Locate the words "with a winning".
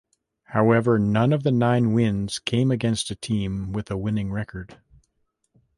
3.71-4.31